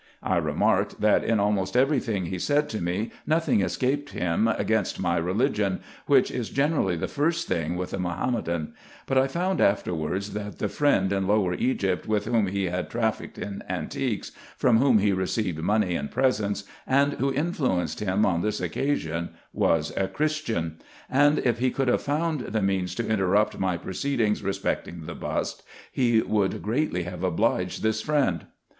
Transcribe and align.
I 0.23 0.37
remarked, 0.37 0.99
that 1.01 1.23
in 1.23 1.39
almost 1.39 1.77
every 1.77 1.99
thing 1.99 2.25
he 2.25 2.39
said 2.39 2.69
to 2.69 2.81
me 2.81 3.11
nothing 3.27 3.61
escaped 3.61 4.09
him 4.13 4.47
against 4.47 4.99
my 4.99 5.17
religion, 5.17 5.79
which 6.07 6.31
is 6.31 6.49
generally 6.49 6.95
the 6.95 7.07
first 7.07 7.47
thing 7.47 7.75
with 7.75 7.93
a 7.93 7.99
Mahometan; 7.99 8.73
but 9.05 9.19
I 9.19 9.27
found 9.27 9.61
afterwards, 9.61 10.33
that 10.33 10.57
the 10.57 10.69
friend 10.69 11.13
in 11.13 11.27
Lower 11.27 11.53
Egypt, 11.53 12.07
with 12.07 12.25
whom 12.25 12.47
he 12.47 12.63
had 12.65 12.89
trafficked 12.89 13.37
in 13.37 13.61
antiques, 13.69 14.31
from 14.57 14.79
whom 14.79 14.97
he 14.97 15.13
received 15.13 15.59
money 15.61 15.93
and 15.93 16.09
presents, 16.09 16.63
and 16.87 17.13
who 17.19 17.31
influenced 17.31 17.99
him 17.99 18.25
on 18.25 18.41
this 18.41 18.59
occasion, 18.59 19.29
was 19.53 19.93
a 19.95 20.07
Christian; 20.07 20.79
and 21.11 21.37
if 21.37 21.59
he 21.59 21.69
could 21.69 21.89
have 21.89 22.01
found 22.01 22.39
the 22.39 22.63
means 22.63 22.95
to 22.95 23.07
interrupt 23.07 23.59
my 23.59 23.77
proceedings 23.77 24.41
respecting 24.41 25.05
the 25.05 25.13
bust, 25.13 25.61
he 25.91 26.23
would 26.23 26.63
greatly 26.63 27.03
have 27.03 27.21
obliged 27.23 27.83
this 27.83 28.01
friend. 28.01 28.47